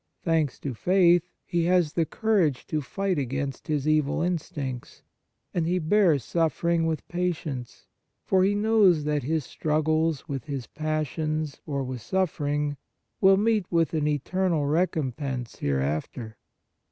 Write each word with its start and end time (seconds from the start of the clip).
Thanks 0.23 0.57
to 0.61 0.73
faith, 0.73 1.21
he 1.45 1.65
has 1.65 1.93
the 1.93 2.07
courage 2.07 2.65
to 2.65 2.81
fight 2.81 3.19
against 3.19 3.67
his 3.67 3.87
evil 3.87 4.23
instincts, 4.23 5.03
and 5.53 5.67
he 5.67 5.77
bears 5.77 6.23
suffering 6.23 6.87
with 6.87 7.07
patience, 7.07 7.85
for 8.25 8.43
he 8.43 8.55
knows 8.55 9.03
that 9.03 9.21
his 9.21 9.45
struggles 9.45 10.27
with 10.27 10.45
his 10.45 10.65
passions 10.65 11.61
or 11.67 11.83
with 11.83 12.01
suffering 12.01 12.77
will 13.21 13.37
meet 13.37 13.71
with 13.71 13.93
an 13.93 14.07
eternal 14.07 14.65
recompense 14.65 15.57
hereafter. 15.57 16.35